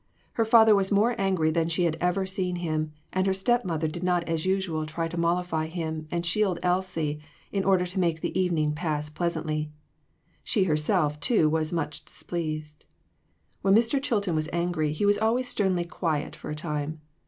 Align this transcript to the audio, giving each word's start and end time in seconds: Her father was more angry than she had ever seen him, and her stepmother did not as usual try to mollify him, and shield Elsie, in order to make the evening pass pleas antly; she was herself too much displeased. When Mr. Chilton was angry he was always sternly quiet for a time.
Her 0.33 0.45
father 0.45 0.73
was 0.73 0.91
more 0.91 1.13
angry 1.21 1.51
than 1.51 1.69
she 1.69 1.83
had 1.83 1.95
ever 2.01 2.25
seen 2.25 2.55
him, 2.55 2.91
and 3.13 3.27
her 3.27 3.35
stepmother 3.35 3.87
did 3.87 4.01
not 4.03 4.23
as 4.27 4.47
usual 4.47 4.87
try 4.87 5.07
to 5.07 5.15
mollify 5.15 5.67
him, 5.67 6.07
and 6.09 6.25
shield 6.25 6.57
Elsie, 6.63 7.21
in 7.51 7.63
order 7.63 7.85
to 7.85 7.99
make 7.99 8.21
the 8.21 8.35
evening 8.35 8.73
pass 8.73 9.11
pleas 9.11 9.35
antly; 9.35 9.69
she 10.43 10.61
was 10.61 10.69
herself 10.69 11.19
too 11.19 11.51
much 11.71 12.03
displeased. 12.03 12.85
When 13.61 13.75
Mr. 13.75 14.01
Chilton 14.01 14.33
was 14.33 14.49
angry 14.51 14.91
he 14.91 15.05
was 15.05 15.19
always 15.19 15.47
sternly 15.47 15.85
quiet 15.85 16.35
for 16.35 16.49
a 16.49 16.55
time. 16.55 16.99